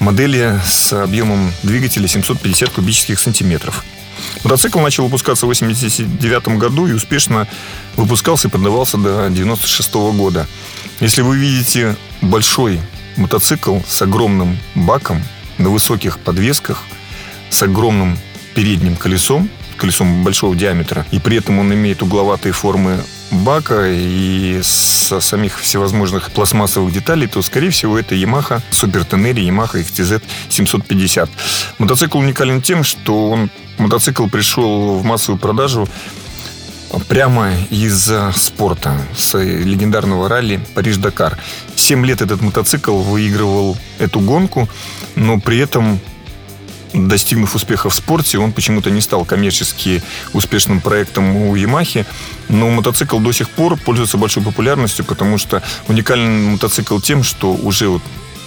модели 0.00 0.58
с 0.66 0.92
объемом 0.92 1.52
двигателя 1.62 2.08
750 2.08 2.70
кубических 2.70 3.20
сантиметров. 3.20 3.84
Мотоцикл 4.42 4.80
начал 4.80 5.04
выпускаться 5.04 5.46
в 5.46 5.50
1989 5.50 6.58
году 6.58 6.86
и 6.86 6.92
успешно 6.92 7.46
выпускался 7.96 8.48
и 8.48 8.50
продавался 8.50 8.96
до 8.96 9.26
1996 9.26 9.94
года. 10.16 10.46
Если 11.00 11.22
вы 11.22 11.36
видите 11.36 11.96
большой 12.20 12.80
мотоцикл 13.16 13.78
с 13.86 14.02
огромным 14.02 14.58
баком 14.74 15.22
на 15.58 15.70
высоких 15.70 16.18
подвесках, 16.18 16.82
с 17.50 17.62
огромным 17.62 18.16
передним 18.54 18.96
колесом, 18.96 19.48
колесом 19.76 20.22
большого 20.22 20.54
диаметра, 20.54 21.04
и 21.10 21.18
при 21.18 21.38
этом 21.38 21.58
он 21.58 21.72
имеет 21.74 22.02
угловатые 22.02 22.52
формы 22.52 23.00
бака 23.30 23.88
и 23.88 24.60
со 24.62 25.20
самих 25.20 25.58
всевозможных 25.58 26.30
пластмассовых 26.30 26.92
деталей, 26.92 27.26
то, 27.26 27.42
скорее 27.42 27.70
всего, 27.70 27.98
это 27.98 28.14
Yamaha 28.14 28.62
Super 28.70 29.08
Tenere 29.08 29.44
Yamaha 29.44 29.82
XTZ 29.82 30.22
750. 30.48 31.28
Мотоцикл 31.78 32.18
уникален 32.18 32.62
тем, 32.62 32.84
что 32.84 33.30
он 33.30 33.50
мотоцикл 33.78 34.28
пришел 34.28 34.98
в 34.98 35.04
массовую 35.04 35.40
продажу 35.40 35.88
прямо 37.08 37.52
из 37.70 38.10
спорта, 38.36 38.96
с 39.16 39.38
легендарного 39.38 40.28
ралли 40.28 40.60
Париж-Дакар. 40.74 41.38
Семь 41.76 42.04
лет 42.04 42.22
этот 42.22 42.40
мотоцикл 42.40 42.96
выигрывал 42.98 43.76
эту 43.98 44.20
гонку, 44.20 44.68
но 45.14 45.40
при 45.40 45.58
этом 45.58 46.00
достигнув 46.94 47.54
успеха 47.54 47.90
в 47.90 47.94
спорте, 47.94 48.38
он 48.38 48.52
почему-то 48.52 48.90
не 48.90 49.00
стал 49.00 49.24
коммерчески 49.24 50.02
успешным 50.32 50.80
проектом 50.80 51.36
у 51.36 51.54
Ямахи. 51.54 52.06
Но 52.48 52.70
мотоцикл 52.70 53.18
до 53.18 53.32
сих 53.32 53.50
пор 53.50 53.76
пользуется 53.76 54.16
большой 54.16 54.42
популярностью, 54.42 55.04
потому 55.04 55.38
что 55.38 55.62
уникальный 55.88 56.52
мотоцикл 56.52 56.98
тем, 57.00 57.22
что 57.22 57.52
уже 57.52 57.88
вот 57.88 58.02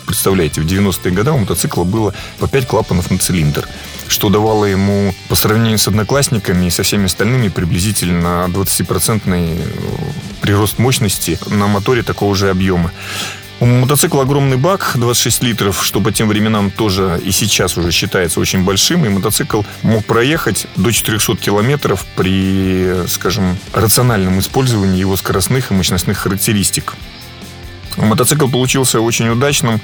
представляете, 0.08 0.62
в 0.62 0.66
90-е 0.66 1.12
годы 1.12 1.32
у 1.32 1.38
мотоцикла 1.38 1.84
было 1.84 2.14
по 2.40 2.48
5 2.48 2.66
клапанов 2.66 3.12
на 3.12 3.20
цилиндр, 3.20 3.68
что 4.08 4.30
давало 4.30 4.66
ему 4.66 5.14
по 5.28 5.36
сравнению 5.36 5.78
с 5.78 5.88
одноклассниками 5.88 6.66
и 6.66 6.72
со 6.72 6.82
всеми 6.82 7.06
остальными 7.06 7.50
приблизительно 7.50 8.48
20% 8.48 10.42
прирост 10.42 10.80
мощности 10.80 11.38
на 11.48 11.68
моторе 11.68 12.02
такого 12.02 12.36
же 12.36 12.50
объема. 12.50 12.92
У 13.60 13.66
мотоцикла 13.66 14.22
огромный 14.22 14.58
бак, 14.58 14.92
26 14.96 15.42
литров, 15.44 15.84
что 15.84 16.00
по 16.00 16.12
тем 16.12 16.28
временам 16.28 16.70
тоже 16.70 17.20
и 17.24 17.32
сейчас 17.32 17.76
уже 17.76 17.92
считается 17.92 18.40
очень 18.40 18.64
большим. 18.64 19.04
И 19.06 19.10
мотоцикл 19.10 19.64
мог 19.82 20.06
проехать 20.06 20.68
до 20.76 20.92
400 20.92 21.38
километров 21.38 22.06
при, 22.16 23.08
скажем, 23.08 23.58
рациональном 23.74 24.40
использовании 24.40 25.00
его 25.00 25.18
скоростных 25.18 25.72
и 25.72 25.74
мощностных 25.74 26.20
характеристик. 26.20 26.94
Мотоцикл 27.98 28.48
получился 28.48 29.02
очень 29.02 29.30
удачным, 29.30 29.82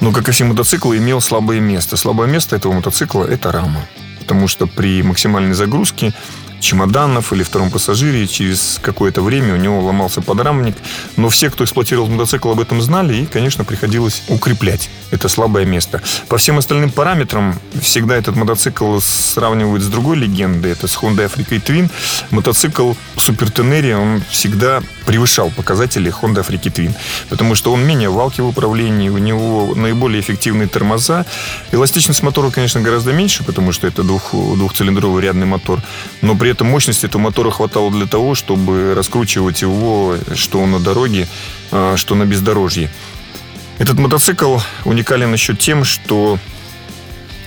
но, 0.00 0.12
как 0.12 0.28
и 0.28 0.32
все 0.32 0.44
мотоциклы, 0.44 0.98
имел 0.98 1.20
слабое 1.20 1.60
место. 1.60 1.96
Слабое 1.96 2.26
место 2.26 2.56
этого 2.56 2.72
мотоцикла– 2.72 3.24
это 3.30 3.52
рама. 3.52 3.86
Потому 4.18 4.48
что 4.48 4.66
при 4.66 5.02
максимальной 5.02 5.54
загрузке 5.54 6.14
чемоданов 6.64 7.32
или 7.32 7.42
втором 7.42 7.70
пассажире. 7.70 8.26
Через 8.26 8.80
какое-то 8.82 9.22
время 9.22 9.54
у 9.54 9.56
него 9.56 9.80
ломался 9.80 10.20
подрамник. 10.20 10.76
Но 11.16 11.28
все, 11.28 11.50
кто 11.50 11.64
эксплуатировал 11.64 12.08
мотоцикл, 12.08 12.50
об 12.50 12.60
этом 12.60 12.82
знали. 12.82 13.16
И, 13.16 13.26
конечно, 13.26 13.64
приходилось 13.64 14.22
укреплять 14.28 14.90
это 15.10 15.28
слабое 15.28 15.64
место. 15.64 16.02
По 16.28 16.36
всем 16.38 16.58
остальным 16.58 16.90
параметрам 16.90 17.58
всегда 17.80 18.16
этот 18.16 18.36
мотоцикл 18.36 18.98
сравнивают 19.00 19.82
с 19.82 19.86
другой 19.86 20.16
легендой. 20.16 20.72
Это 20.72 20.88
с 20.88 20.96
Honda 20.96 21.30
Africa 21.30 21.62
Twin. 21.62 21.90
Мотоцикл 22.30 22.92
Super 23.16 23.52
Tenere, 23.52 23.94
он 23.94 24.22
всегда 24.30 24.82
превышал 25.06 25.50
показатели 25.50 26.12
Honda 26.12 26.44
Africa 26.44 26.72
Twin. 26.72 26.94
Потому 27.28 27.54
что 27.54 27.72
он 27.72 27.86
менее 27.86 28.08
валки 28.08 28.40
в 28.40 28.48
управлении, 28.48 29.08
у 29.08 29.18
него 29.18 29.74
наиболее 29.74 30.20
эффективные 30.20 30.68
тормоза. 30.68 31.26
Эластичность 31.72 32.22
мотора, 32.22 32.50
конечно, 32.50 32.80
гораздо 32.80 33.12
меньше, 33.12 33.44
потому 33.44 33.72
что 33.72 33.86
это 33.86 34.02
двух, 34.02 34.32
двухцилиндровый 34.32 35.22
рядный 35.22 35.46
мотор. 35.46 35.80
Но 36.22 36.34
при 36.34 36.50
этом 36.54 36.68
мощности 36.68 37.06
этого 37.06 37.20
мотора 37.20 37.50
хватало 37.50 37.90
для 37.90 38.06
того, 38.06 38.34
чтобы 38.34 38.94
раскручивать 38.94 39.62
его, 39.62 40.16
что 40.34 40.64
на 40.66 40.80
дороге, 40.80 41.28
а, 41.70 41.96
что 41.96 42.14
на 42.14 42.24
бездорожье. 42.24 42.90
Этот 43.78 43.98
мотоцикл 43.98 44.58
уникален 44.84 45.32
еще 45.32 45.54
тем, 45.54 45.84
что 45.84 46.38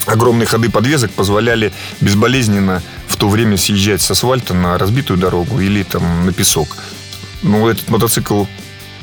огромные 0.06 0.46
ходы 0.46 0.70
подвесок 0.70 1.12
позволяли 1.12 1.72
безболезненно 2.02 2.82
в 3.08 3.16
то 3.16 3.30
время 3.30 3.58
съезжать 3.58 4.02
с 4.02 4.12
асфальта 4.12 4.54
на 4.54 4.78
разбитую 4.78 5.18
дорогу 5.18 5.60
или 5.60 5.84
там 5.84 6.26
на 6.26 6.34
песок. 6.34 6.68
Но 7.44 7.70
этот 7.70 7.90
мотоцикл 7.90 8.46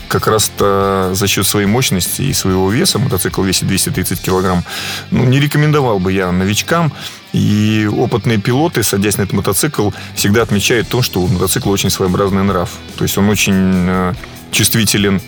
как 0.08 0.26
раз-то 0.26 1.10
за 1.12 1.26
счет 1.26 1.46
своей 1.46 1.66
мощности 1.66 2.22
и 2.22 2.32
своего 2.32 2.70
веса, 2.70 2.98
мотоцикл 2.98 3.42
весит 3.42 3.66
230 3.66 4.20
килограмм, 4.20 4.64
ну, 5.10 5.24
не 5.24 5.40
рекомендовал 5.40 5.98
бы 5.98 6.12
я 6.12 6.30
новичкам. 6.30 6.92
И 7.34 7.90
опытные 7.92 8.38
пилоты, 8.38 8.84
садясь 8.84 9.18
на 9.18 9.22
этот 9.22 9.34
мотоцикл, 9.34 9.90
всегда 10.14 10.42
отмечают 10.42 10.88
то, 10.88 11.02
что 11.02 11.20
у 11.20 11.26
мотоцикла 11.26 11.72
очень 11.72 11.90
своеобразный 11.90 12.44
нрав. 12.44 12.70
То 12.96 13.02
есть 13.02 13.18
он 13.18 13.28
очень 13.28 13.86
э, 13.88 14.14
чувствителен 14.52 15.20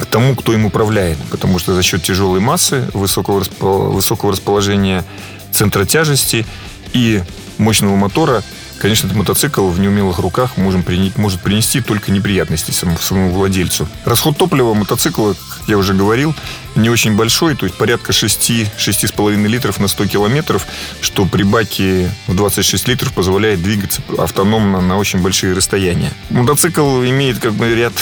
к 0.00 0.06
тому, 0.06 0.34
кто 0.34 0.52
им 0.52 0.66
управляет. 0.66 1.18
Потому 1.30 1.60
что 1.60 1.72
за 1.72 1.84
счет 1.84 2.02
тяжелой 2.02 2.40
массы, 2.40 2.90
высокого, 2.94 3.44
высокого 3.60 4.32
расположения 4.32 5.04
центра 5.52 5.84
тяжести 5.84 6.44
и 6.92 7.22
мощного 7.58 7.94
мотора– 7.94 8.42
Конечно, 8.80 9.08
этот 9.08 9.18
мотоцикл 9.18 9.68
в 9.68 9.78
неумелых 9.78 10.20
руках 10.20 10.56
можем 10.56 10.82
принять, 10.82 11.18
может 11.18 11.42
принести 11.42 11.82
только 11.82 12.10
неприятности 12.10 12.70
самому, 12.70 12.96
самому 12.96 13.30
владельцу. 13.30 13.86
Расход 14.06 14.38
топлива 14.38 14.72
мотоцикла, 14.72 15.34
как 15.34 15.68
я 15.68 15.76
уже 15.76 15.92
говорил, 15.92 16.34
не 16.76 16.88
очень 16.88 17.14
большой, 17.14 17.54
то 17.56 17.66
есть 17.66 17.76
порядка 17.76 18.12
6-6,5 18.12 19.46
литров 19.46 19.80
на 19.80 19.86
100 19.86 20.06
километров, 20.06 20.66
что 21.02 21.26
при 21.26 21.42
баке 21.42 22.10
в 22.26 22.34
26 22.34 22.88
литров 22.88 23.12
позволяет 23.12 23.62
двигаться 23.62 24.00
автономно 24.16 24.80
на 24.80 24.96
очень 24.96 25.20
большие 25.20 25.52
расстояния. 25.52 26.10
Мотоцикл 26.30 27.02
имеет 27.02 27.38
как 27.38 27.52
бы 27.52 27.74
ряд 27.74 27.92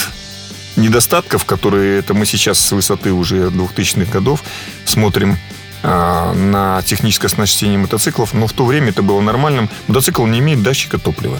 недостатков, 0.77 1.43
которые 1.43 1.99
это 1.99 2.13
мы 2.13 2.25
сейчас 2.25 2.57
с 2.57 2.71
высоты 2.71 3.11
уже 3.11 3.49
2000-х 3.49 4.09
годов 4.13 4.45
смотрим 4.85 5.37
на 5.81 6.81
техническое 6.85 7.27
оснащение 7.27 7.77
мотоциклов, 7.77 8.33
но 8.33 8.47
в 8.47 8.53
то 8.53 8.65
время 8.65 8.89
это 8.89 9.01
было 9.01 9.21
нормальным. 9.21 9.69
Мотоцикл 9.87 10.25
не 10.25 10.39
имеет 10.39 10.61
датчика 10.61 10.97
топлива. 10.97 11.39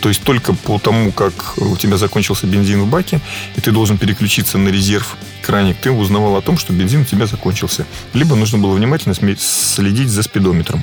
То 0.00 0.08
есть 0.08 0.22
только 0.22 0.54
по 0.54 0.78
тому, 0.78 1.12
как 1.12 1.58
у 1.58 1.76
тебя 1.76 1.98
закончился 1.98 2.46
бензин 2.46 2.82
в 2.82 2.86
баке, 2.86 3.20
и 3.56 3.60
ты 3.60 3.70
должен 3.70 3.98
переключиться 3.98 4.56
на 4.56 4.68
резерв 4.68 5.16
краник, 5.42 5.76
ты 5.80 5.90
узнавал 5.90 6.36
о 6.36 6.40
том, 6.40 6.56
что 6.56 6.72
бензин 6.72 7.02
у 7.02 7.04
тебя 7.04 7.26
закончился. 7.26 7.86
Либо 8.14 8.34
нужно 8.34 8.58
было 8.58 8.72
внимательно 8.72 9.14
следить 9.14 10.08
за 10.08 10.22
спидометром. 10.22 10.82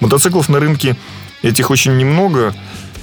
Мотоциклов 0.00 0.48
на 0.48 0.58
рынке 0.58 0.96
этих 1.42 1.70
очень 1.70 1.98
немного, 1.98 2.54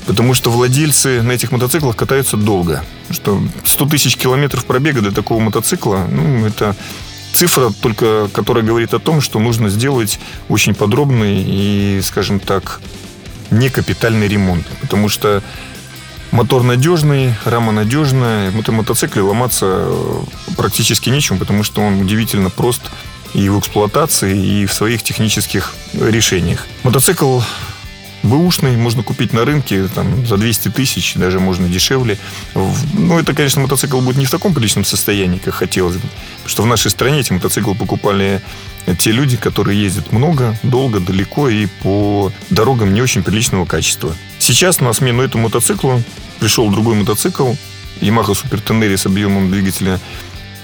потому 0.07 0.33
что 0.33 0.49
владельцы 0.49 1.21
на 1.21 1.33
этих 1.33 1.51
мотоциклах 1.51 1.95
катаются 1.95 2.35
долго. 2.35 2.83
Что 3.11 3.39
100 3.63 3.85
тысяч 3.89 4.17
километров 4.17 4.65
пробега 4.65 5.01
до 5.01 5.11
такого 5.11 5.39
мотоцикла, 5.39 6.07
ну, 6.09 6.47
это 6.47 6.75
цифра, 7.33 7.71
только 7.81 8.29
которая 8.33 8.63
говорит 8.63 8.93
о 8.93 8.99
том, 8.99 9.21
что 9.21 9.39
нужно 9.39 9.69
сделать 9.69 10.19
очень 10.49 10.75
подробный 10.75 11.43
и, 11.45 12.01
скажем 12.03 12.39
так, 12.39 12.81
не 13.51 13.69
капитальный 13.69 14.27
ремонт. 14.27 14.65
Потому 14.81 15.09
что 15.09 15.43
Мотор 16.33 16.63
надежный, 16.63 17.35
рама 17.45 17.71
надежная. 17.71 18.49
В 18.49 18.59
этом 18.59 18.75
мотоцикле 18.75 19.21
ломаться 19.21 19.67
э, 19.67 20.21
практически 20.57 21.11
нечем, 21.11 21.37
потому 21.37 21.61
что 21.61 21.83
он 21.83 22.01
удивительно 22.01 22.49
прост 22.49 22.81
и 23.35 23.49
в 23.49 23.59
эксплуатации, 23.59 24.35
и 24.35 24.65
в 24.65 24.73
своих 24.73 25.03
технических 25.03 25.75
решениях. 25.93 26.65
Мотоцикл 26.81 27.41
бэушный, 28.23 28.75
можно 28.77 29.03
купить 29.03 29.33
на 29.33 29.45
рынке 29.45 29.87
там, 29.93 30.25
за 30.25 30.37
200 30.37 30.69
тысяч, 30.69 31.13
даже 31.15 31.39
можно 31.39 31.67
дешевле. 31.67 32.17
Ну, 32.55 33.19
это, 33.19 33.33
конечно, 33.33 33.61
мотоцикл 33.61 33.99
будет 34.01 34.17
не 34.17 34.25
в 34.25 34.31
таком 34.31 34.53
приличном 34.53 34.85
состоянии, 34.85 35.37
как 35.37 35.53
хотелось 35.53 35.95
бы. 35.95 36.07
Потому 36.37 36.49
что 36.49 36.63
в 36.63 36.65
нашей 36.65 36.91
стране 36.91 37.19
эти 37.19 37.33
мотоциклы 37.33 37.75
покупали 37.75 38.41
те 38.97 39.11
люди, 39.11 39.37
которые 39.37 39.81
ездят 39.81 40.11
много, 40.11 40.57
долго, 40.63 40.99
далеко 40.99 41.49
и 41.49 41.67
по 41.81 42.31
дорогам 42.49 42.93
не 42.93 43.01
очень 43.01 43.23
приличного 43.23 43.65
качества. 43.65 44.15
Сейчас 44.39 44.79
на 44.79 44.91
смену 44.93 45.21
этому 45.21 45.43
мотоциклу 45.43 46.03
пришел 46.39 46.69
другой 46.69 46.95
мотоцикл, 46.95 47.53
Yamaha 48.01 48.31
Super 48.31 48.61
Tenere 48.61 48.97
с 48.97 49.05
объемом 49.05 49.51
двигателя 49.51 49.99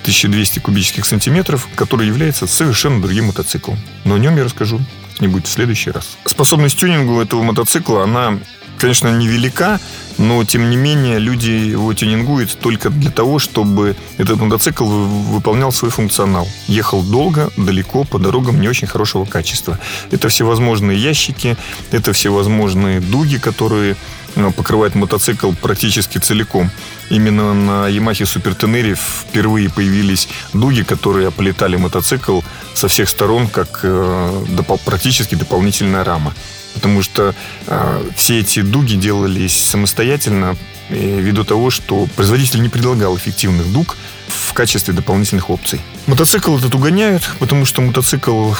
1200 0.01 0.59
кубических 0.59 1.05
сантиметров, 1.05 1.67
который 1.75 2.07
является 2.07 2.47
совершенно 2.47 3.01
другим 3.01 3.27
мотоциклом. 3.27 3.77
Но 4.03 4.15
о 4.15 4.19
нем 4.19 4.35
я 4.37 4.43
расскажу 4.43 4.81
как-нибудь 5.19 5.47
в 5.47 5.51
следующий 5.51 5.91
раз. 5.91 6.17
Способность 6.25 6.77
тюнингу 6.77 7.19
этого 7.19 7.43
мотоцикла, 7.43 8.03
она, 8.03 8.39
конечно, 8.77 9.09
невелика, 9.09 9.79
но, 10.17 10.45
тем 10.45 10.69
не 10.69 10.77
менее, 10.77 11.19
люди 11.19 11.49
его 11.49 11.93
тюнингуют 11.93 12.57
только 12.59 12.89
для 12.89 13.11
того, 13.11 13.38
чтобы 13.38 13.97
этот 14.17 14.39
мотоцикл 14.39 14.85
выполнял 14.85 15.73
свой 15.73 15.91
функционал. 15.91 16.47
Ехал 16.67 17.03
долго, 17.03 17.51
далеко, 17.57 18.05
по 18.05 18.17
дорогам 18.17 18.61
не 18.61 18.69
очень 18.69 18.88
хорошего 18.88 19.25
качества. 19.25 19.77
Это 20.09 20.29
всевозможные 20.29 20.97
ящики, 20.97 21.57
это 21.91 22.13
всевозможные 22.13 23.01
дуги, 23.01 23.38
которые 23.38 23.97
э, 24.36 24.51
покрывают 24.55 24.95
мотоцикл 24.95 25.51
практически 25.53 26.17
целиком. 26.17 26.69
Именно 27.09 27.53
на 27.53 27.89
Yamaha 27.89 28.24
Super 28.24 28.57
Tenere 28.57 28.95
впервые 28.95 29.69
появились 29.69 30.27
дуги, 30.53 30.83
которые 30.83 31.27
оплетали 31.27 31.75
мотоцикл 31.75 32.41
со 32.74 32.88
всех 32.88 33.09
сторон, 33.09 33.48
как 33.48 33.79
э, 33.83 34.45
практически 34.86 35.36
дополнительная 35.36 36.03
рама. 36.03 36.33
Потому 36.74 37.01
что 37.01 37.33
э, 37.67 38.03
все 38.15 38.39
эти 38.39 38.62
дуги 38.62 38.95
делались 38.95 39.57
самостоятельно 39.57 40.55
ввиду 40.89 41.43
того, 41.43 41.69
что 41.69 42.07
производитель 42.15 42.62
не 42.62 42.69
предлагал 42.69 43.15
эффективных 43.15 43.71
дуг 43.71 43.95
в 44.29 44.53
качестве 44.53 44.93
дополнительных 44.93 45.50
опций. 45.50 45.79
Мотоцикл 46.07 46.57
этот 46.57 46.74
угоняют, 46.74 47.29
потому 47.39 47.65
что 47.65 47.81
мотоцикл, 47.81 48.53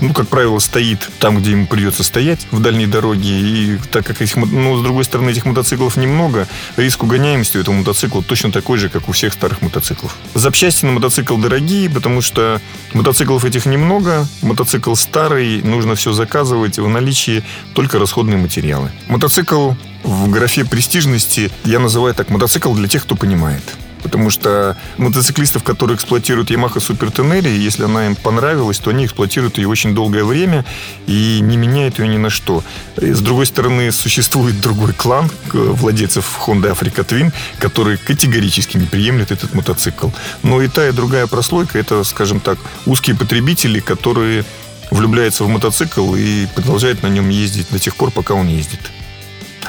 ну, 0.00 0.12
как 0.12 0.28
правило, 0.28 0.58
стоит 0.58 1.08
там, 1.18 1.38
где 1.38 1.50
ему 1.50 1.66
придется 1.66 2.02
стоять, 2.02 2.46
в 2.50 2.60
дальней 2.60 2.86
дороге. 2.86 3.30
И 3.30 3.78
так 3.90 4.06
как 4.06 4.22
этих, 4.22 4.36
ну, 4.36 4.76
с 4.78 4.82
другой 4.82 5.04
стороны, 5.04 5.30
этих 5.30 5.44
мотоциклов 5.44 5.96
немного, 5.96 6.46
риск 6.76 7.02
угоняемости 7.02 7.56
у 7.56 7.60
этого 7.60 7.74
мотоцикла 7.74 8.22
точно 8.22 8.52
такой 8.52 8.78
же, 8.78 8.88
как 8.88 9.08
у 9.08 9.12
всех 9.12 9.32
старых 9.32 9.60
мотоциклов. 9.62 10.16
Запчасти 10.34 10.84
на 10.84 10.92
мотоцикл 10.92 11.36
дорогие, 11.36 11.90
потому 11.90 12.20
что 12.20 12.60
мотоциклов 12.92 13.44
этих 13.44 13.66
немного, 13.66 14.26
мотоцикл 14.42 14.94
старый, 14.94 15.62
нужно 15.62 15.94
все 15.94 16.12
заказывать, 16.12 16.78
в 16.78 16.88
наличии 16.88 17.44
только 17.74 17.98
расходные 17.98 18.38
материалы. 18.38 18.90
Мотоцикл 19.08 19.72
в 20.02 20.30
графе 20.30 20.64
престижности 20.64 21.50
я 21.64 21.78
называю 21.78 22.14
так 22.14 22.28
мотоцикл 22.30 22.72
для 22.74 22.88
тех, 22.88 23.02
кто 23.02 23.16
понимает. 23.16 23.62
Потому 24.04 24.28
что 24.28 24.76
мотоциклистов, 24.98 25.64
которые 25.64 25.96
эксплуатируют 25.96 26.50
Yamaha 26.50 26.74
Super 26.74 27.10
Tenere, 27.10 27.48
если 27.48 27.84
она 27.84 28.06
им 28.06 28.16
понравилась, 28.16 28.78
то 28.78 28.90
они 28.90 29.06
эксплуатируют 29.06 29.56
ее 29.56 29.66
очень 29.66 29.94
долгое 29.94 30.24
время 30.24 30.66
и 31.06 31.40
не 31.40 31.56
меняют 31.56 31.98
ее 31.98 32.06
ни 32.08 32.18
на 32.18 32.28
что. 32.28 32.62
С 32.96 33.20
другой 33.20 33.46
стороны, 33.46 33.90
существует 33.90 34.60
другой 34.60 34.92
клан 34.92 35.30
владельцев 35.52 36.38
Honda 36.46 36.78
Africa 36.78 37.04
Twin, 37.04 37.32
который 37.58 37.96
категорически 37.96 38.76
не 38.76 38.86
приемлет 38.86 39.32
этот 39.32 39.54
мотоцикл. 39.54 40.10
Но 40.42 40.60
и 40.60 40.68
та, 40.68 40.86
и 40.86 40.92
другая 40.92 41.26
прослойка, 41.26 41.78
это, 41.78 42.04
скажем 42.04 42.40
так, 42.40 42.58
узкие 42.84 43.16
потребители, 43.16 43.80
которые 43.80 44.44
влюбляются 44.90 45.44
в 45.44 45.48
мотоцикл 45.48 46.14
и 46.14 46.46
продолжают 46.54 47.02
на 47.02 47.06
нем 47.06 47.30
ездить 47.30 47.68
до 47.70 47.78
тех 47.78 47.96
пор, 47.96 48.10
пока 48.10 48.34
он 48.34 48.48
ездит. 48.48 48.80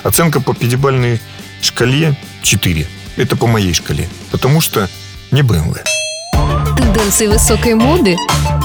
Оценка 0.04 0.42
по 0.42 0.54
пятибалльной 0.54 1.22
шкале 1.62 2.18
4. 2.44 2.86
Это 3.18 3.38
по 3.38 3.48
моей 3.48 3.74
шкале. 3.74 4.10
Потому 4.32 4.60
что 4.62 4.90
не 5.32 5.42
BMW. 5.42 5.80
Тенденции 6.76 7.28
высокой 7.28 7.76
моды, 7.76 8.18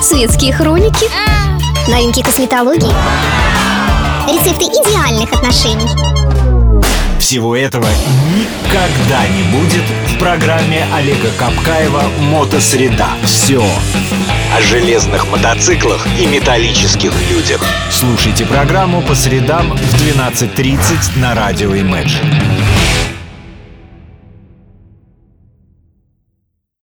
Светские 0.02 0.52
хроники, 0.52 1.06
новинки 1.88 2.22
косметологии, 2.22 2.92
рецепты 4.26 4.64
идеальных 4.64 5.32
отношений. 5.32 5.88
Всего 7.20 7.54
этого 7.54 7.86
никогда 8.34 9.28
не 9.28 9.42
будет 9.52 9.84
в 10.08 10.18
программе 10.18 10.84
Олега 10.94 11.30
Капкаева 11.38 12.02
«Мотосреда». 12.18 13.08
Все 13.24 13.62
о 14.56 14.60
железных 14.62 15.28
мотоциклах 15.28 16.06
и 16.18 16.26
металлических 16.26 17.12
людях. 17.30 17.64
Слушайте 17.90 18.44
программу 18.46 19.00
по 19.02 19.14
средам 19.14 19.76
в 19.76 19.94
12.30 20.02 21.18
на 21.18 21.34
радио 21.34 21.72
Imagine. 21.74 22.89